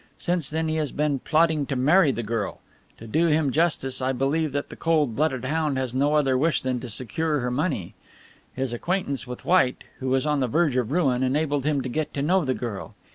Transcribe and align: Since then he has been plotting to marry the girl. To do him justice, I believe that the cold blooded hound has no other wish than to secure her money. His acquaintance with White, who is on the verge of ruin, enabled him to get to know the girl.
Since 0.17 0.49
then 0.49 0.67
he 0.67 0.77
has 0.77 0.91
been 0.91 1.19
plotting 1.19 1.67
to 1.67 1.75
marry 1.75 2.11
the 2.11 2.23
girl. 2.23 2.59
To 2.97 3.05
do 3.05 3.27
him 3.27 3.51
justice, 3.51 4.01
I 4.01 4.13
believe 4.13 4.51
that 4.51 4.69
the 4.69 4.75
cold 4.75 5.15
blooded 5.15 5.45
hound 5.45 5.77
has 5.77 5.93
no 5.93 6.15
other 6.15 6.35
wish 6.35 6.63
than 6.63 6.79
to 6.79 6.89
secure 6.89 7.39
her 7.41 7.51
money. 7.51 7.93
His 8.55 8.73
acquaintance 8.73 9.27
with 9.27 9.45
White, 9.45 9.83
who 9.99 10.15
is 10.15 10.25
on 10.25 10.39
the 10.39 10.47
verge 10.47 10.75
of 10.75 10.91
ruin, 10.91 11.21
enabled 11.21 11.65
him 11.65 11.83
to 11.83 11.87
get 11.89 12.15
to 12.15 12.23
know 12.23 12.43
the 12.43 12.55
girl. 12.55 12.95